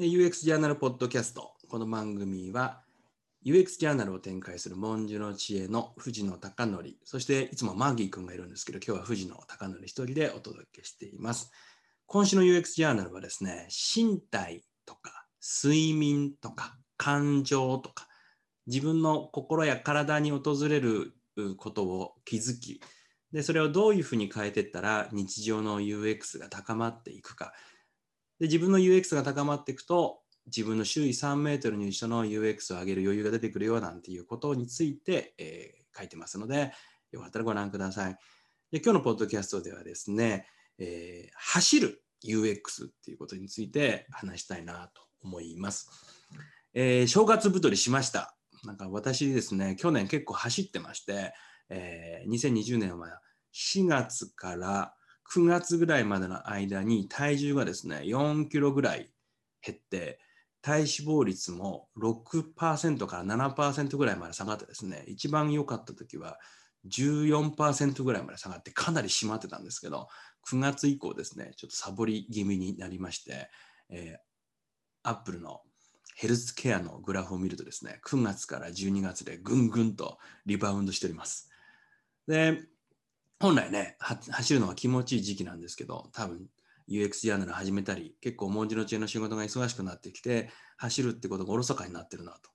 [0.00, 1.54] UX ジャーナルポッドキャスト。
[1.68, 2.82] この番組は
[3.44, 11.50] UX ジャーナルを展開する文殊の知恵の藤野貴則、そしていつもマーギー君がいるんですけど、今日は藤野貴則一人でお届けしています。
[12.06, 18.06] 今週の UX ジャーナルはですね、身体とか睡眠とか感情とか
[18.68, 21.12] 自分の心や体に訪れる
[21.56, 22.80] ことを気づき、
[23.32, 27.52] でそれをどういうふうに変えていったら日常の UX が高まっていくか。
[28.38, 36.72] で自分の UX が高まっていくと自分の周囲3メートルに一緒の UX を上げる余裕が出てくるよなんていうことについて、えー、書いてますので、
[37.12, 38.16] よかったらご覧ください。
[38.70, 40.46] で今日のポッドキャストではですね、
[40.78, 45.90] えー、走る UX っていうことについて話したいなと思います。
[46.74, 48.36] えー、正月太りしました。
[48.64, 51.32] なんか私ですね、去年結構走ってまして、
[51.70, 53.20] えー、2020年は
[53.54, 54.94] 4月から
[55.34, 59.10] 9月ぐらいまでの間に体重がですね、4キロぐらい
[59.62, 60.20] 減って、
[60.62, 66.38] 体脂肪率も6%から7%ぐらいまで下がってですね、一番良かった時は
[66.88, 70.08] 14%ぐらいまで下がってかなり締まってたんですけど、
[70.50, 73.50] 9月以降ですね、ちょっとサボり気味になりまして、
[73.90, 74.18] えー、
[75.02, 75.60] アップルの
[76.16, 81.48] ヘルスケアのグラフを見るとですね、9月から12月でぐんぐんとリバウンドしております。
[82.26, 82.60] で、
[83.40, 86.48] 本来ね、走るのは気持ちいい時期なんですけど、多分
[86.88, 92.50] UX ジャーナル始めたり、結構文字の知恵の仕事が忙しくなってきて、走るってことがおろそかになってるなと。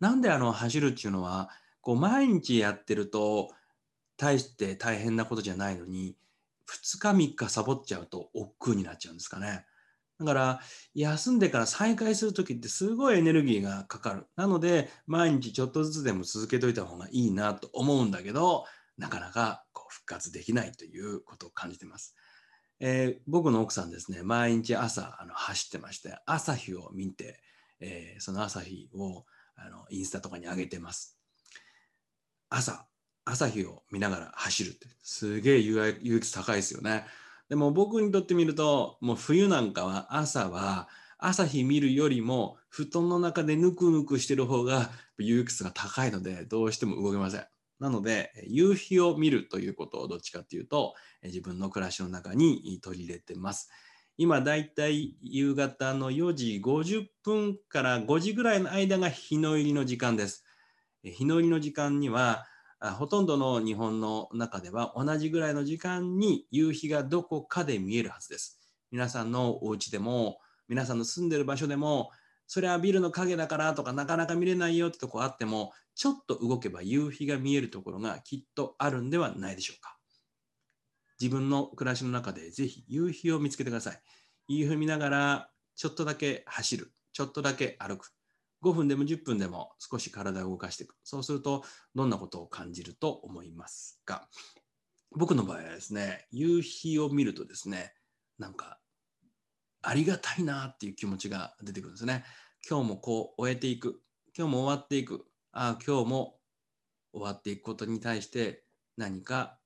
[0.00, 1.50] なんであの走るっていうのは、
[1.82, 3.50] こう毎日やってると、
[4.16, 6.16] 大して大変なことじゃないのに、
[6.66, 9.66] 2日3日サボっちゃうと億劫になっちゃうんですかね。
[10.18, 10.60] だから
[10.94, 14.26] 休んでから再開する時ってすごいエネルギーがかかる。
[14.34, 18.64] なので毎日ちょっとずつでも続けといた方がいいなと思うんだけど
[18.98, 22.14] なかなかこう復活できないということを感じています。
[22.80, 27.40] えー、僕の奥さんですね毎日朝あの走ってまして朝日を見て、
[27.80, 29.24] えー、その朝日を
[29.56, 31.18] あのインスタとかに上げてます。
[32.50, 32.86] 朝
[33.24, 37.04] 朝日を見ながら走るってすげえ勇気高いですよね。
[37.48, 47.46] でも僕にとってみると、もう冬なんかは朝は朝日見るよりも布団の中でぬくぬくしてる方が有機質が高いのでどうしても動けません。
[47.78, 53.70] なので夕日を見るということをどっちかっていうと自分の暮らしの中に取り入れてます。
[54.18, 60.44] 今だいたい夕方の4時50分から5時ぐらいの間が日の入りの時間です。
[61.02, 62.46] 日の入りの時間には
[62.80, 68.60] ほとんどの日本の中では同じぐらいの時間に夕日がどこかで見えるはずです。
[68.90, 70.38] 皆さんのお家でも、
[70.68, 72.10] 皆さんの住んでる場所でも、
[72.46, 79.96] それはビルの影だからとかなかなか見れないよってとこあっても、ちょっと動けば夕日が見えるところがきっとあるんではないでしょうか。
[81.20, 84.02] 自分の暮らしの中でぜひ夕日を見つけてください。
[84.48, 88.12] 夕日見ながらちょっとだけ走る、ちょっとだけ歩く。
[88.62, 90.96] 5分でも10分でも少し体を動かしていく。
[91.04, 91.64] そうすると、
[91.94, 94.28] どんなことを感じると思いますか？
[95.12, 97.94] 僕の場合はですね、夕日を見るとですね、
[98.38, 98.78] なんか、
[99.88, 102.24] ありがたいなっていう気持ちが出てくるんですね。
[102.68, 104.02] 今日もこう終えていく。
[104.36, 105.24] 今日も終わっていく。
[105.52, 106.38] ああ、今日も
[107.12, 108.64] 終わっていくことに対して
[108.96, 109.58] 何か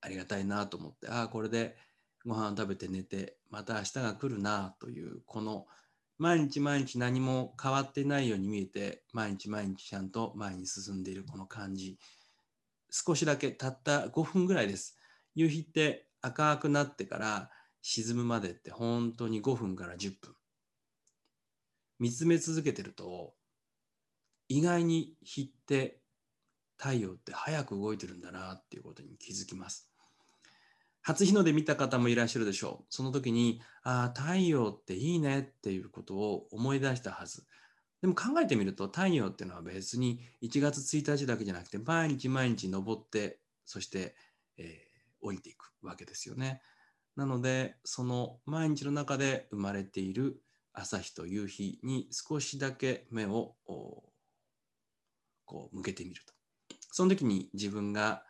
[0.00, 1.76] ありがたいなと思って、ああ、これで
[2.24, 5.66] ご飯食べて寝て、また明日が来るなという、この
[6.18, 11.98] 毎日毎日何も変わってないように見えて、毎日毎日ちゃんと前に進んでいるこの感じ。
[12.90, 14.96] 少しだけたった5分ぐらいです。
[15.34, 17.50] 夕日って赤くなってから
[17.82, 20.34] 沈むまでって本当に5分から10分。
[21.98, 23.34] 見つめ続けてると、
[24.48, 26.00] 意外に日って
[26.76, 29.90] 太陽って早く動いてるんだなっていうことに気づきます。
[31.02, 32.86] 初日の出見た方もいらっしゃるでしょう。
[32.90, 37.46] その時に、ああ、太陽っていいねっていうことを思い出したはず。
[38.00, 44.14] でも考えてみると、太陽っていうのは別に1月1日だけじゃなくて、毎日毎日昇って、そして、
[44.58, 46.60] えー、降りていくわけですよね。
[47.18, 50.40] なので、その毎日の中で生まれている
[50.72, 53.56] 朝日と夕日に少しだけ目を
[55.44, 56.32] こう向けてみると。
[56.90, 58.22] その時に自分が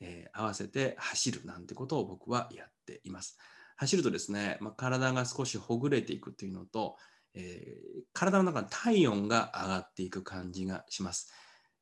[0.00, 3.38] えー、合わせて走るなんてことを僕はやっています。
[3.76, 6.96] 走るとですね、まあ、体が少しほぐれていくというのと、
[7.34, 11.32] えー、体の中の体温が上がっていく感じがします。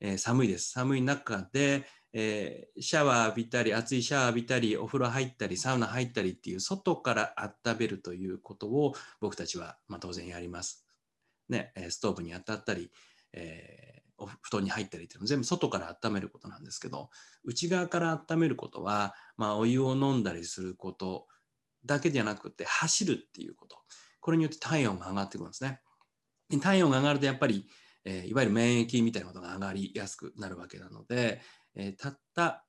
[0.01, 0.71] えー、寒いです。
[0.71, 1.85] 寒い中で、
[2.15, 10.87] えー、シャワー浴びたり、熱いシャワー浴びたり、お風呂入ったり、サウナ入ったりっていう外から温めるということを僕たちは、まあ、当然やります。
[11.51, 12.91] ね、ストーブに当たったり、
[13.33, 17.11] えお布団に入ったりっていうの全部外から温めることなんですけど
[17.45, 21.27] 内側から温めることは、まあ、お湯を飲んだりすること
[21.85, 23.77] だけじゃなくて走るっていうこと
[24.21, 25.81] これによって体温が上がってくるんですね。
[26.63, 27.67] 体温が上がるとやっぱり、
[28.07, 31.43] えー、いわゆる免疫みたいなことが上がりやすくなるわけなので、
[31.77, 32.65] えー、たった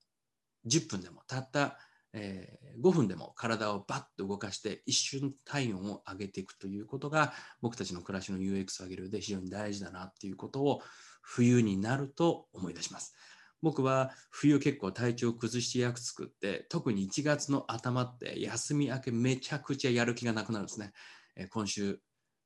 [0.67, 1.77] 10分でもたった、
[2.13, 10.81] えー、5分でも体をバッと動かして一瞬体温を上げていくということが僕たちの暮らしの UX を上げる上で非常に大事だなっていうことを
[11.21, 13.13] 冬になると思い出します。
[13.61, 20.91] 僕は冬結構体調崩して役作って特に1月の頭って休み明けめちゃくちゃやる気がなくなるんですね。
[21.35, 21.99] えー、今週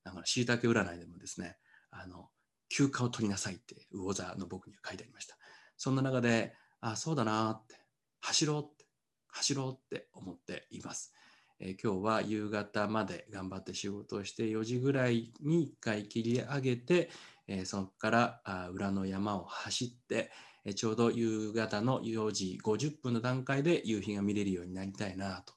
[0.04, 1.58] だからしいたけ占いでもですね
[1.92, 2.30] あの
[2.70, 5.39] 休暇を取りなさいって魚座の僕には書いてありました。
[5.80, 7.76] そんな中であそうだなって
[8.20, 8.86] 走ろうって
[9.30, 11.14] 走ろうって思っています。
[11.62, 17.10] えー、今日は夕方まで頑張って仕事をして4時ぐらいに1回切り上げて、
[17.48, 20.32] えー、そこからあ裏の山を走って、
[20.66, 25.54] えー、ちょうど夕方の4時50分の段階で夕日が見れるようになりたいなと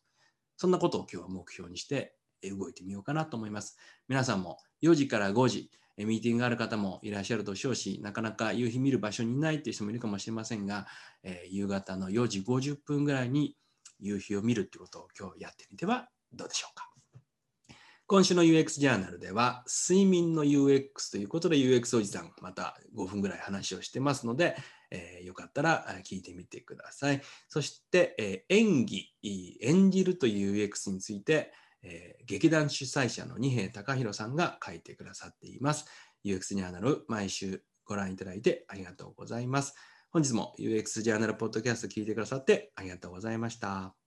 [0.56, 2.14] そんなことを今日は目標にして
[2.44, 3.76] 動いてみようかなと思います。
[4.08, 10.87] 皆さんも4時から5時ミーティングがある方もいらっしゃるでしょうし、なかなか夕日見る場所にいないという人もいるかもしれませんが、
[11.23, 13.56] え、夕方の4時50分ぐらいに
[14.00, 16.93] 夕日を見るということを今日やってみてはどうでしょうか。
[18.06, 24.55] 今週の UX ジャーナルでは、睡眠の UX ということで UX おじさん、また5分ぐらい話をしてますので、
[24.91, 27.23] えー、よかったら聞いてみてください。
[27.49, 29.09] そして、えー、演技、
[29.62, 35.87] 演じるという UX について、えー、劇団主催者の二平隆弘さんが書いてくださっています。
[36.25, 39.75] UX ジャーナル毎週ご覧いただいてありがとうございます。
[40.11, 44.01] 本日も UX ジャーナルポッドキャスト聞いてくださってありがとうございました。